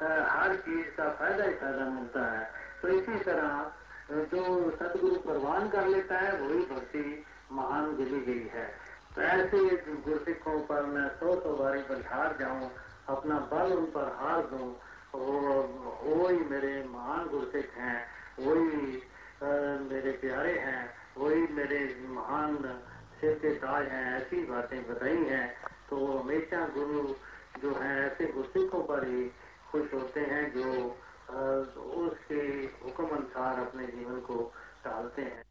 हर 0.00 0.54
चीज़ 0.56 0.86
का 0.86 1.08
फ़ायदा 1.10 1.44
ही 1.44 1.54
फ़ायदा 1.54 1.84
मिलता 1.84 2.24
है। 2.32 2.50
तो 2.82 2.88
इसी 2.88 3.18
तरह, 3.18 3.72
जो 4.10 4.70
सदगुरु 4.70 5.16
प्रवान 5.16 5.68
कर 5.68 5.86
लेता 5.86 6.18
है, 6.18 6.40
वही 6.40 6.60
भक्ति 6.66 7.24
महान 7.52 7.96
गिनी 7.96 8.20
गई 8.20 8.46
है। 8.46 8.66
तो 9.14 9.22
ऐसे 9.22 9.58
गुरसिखों 10.02 10.58
पर 10.66 10.82
मैं 10.86 11.08
सौ 11.18 11.34
सौ 11.40 11.54
बारी 11.56 11.82
बलिहार 11.84 12.36
जाऊँ, 12.40 12.70
अपना 13.08 13.38
बल 13.52 13.72
उन 13.74 13.86
पर 13.92 14.12
हार 14.16 14.42
दूँ 14.46 14.68
वही 15.14 16.38
मेरे 16.46 16.72
महान 16.86 17.28
गुरसिख 17.28 17.70
हैं, 17.76 18.00
वही 18.38 19.02
मेरे 19.84 20.12
प्यारे 20.20 20.58
हैं, 20.58 20.82
वही 21.18 21.46
मेरे 21.54 21.80
महान 22.10 22.56
सिर 23.20 23.34
के 23.42 23.54
ताज 23.56 23.88
हैं, 23.88 24.04
ऐसी 24.16 24.44
बातें 24.46 24.80
बताई 24.88 25.24
हैं 25.26 25.48
तो 25.90 25.96
हमेशा 26.08 26.66
गुरु 26.74 27.02
जो 27.60 27.74
है, 27.74 27.92
ऐसे 28.06 28.26
गुरसिखों 28.32 28.82
पर 28.84 29.06
ही 29.08 29.22
खुश 29.70 29.92
होते 29.94 30.20
हैं, 30.22 30.44
जो 30.52 30.64
उसके 31.98 32.42
हुक्म 32.84 33.08
अनुसार 33.16 33.58
अपने 33.60 33.86
जीवन 33.86 34.20
को 34.22 34.36
टालते 34.84 35.22
हैं। 35.22 35.42